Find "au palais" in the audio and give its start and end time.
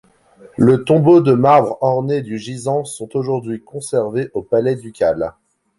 4.33-4.75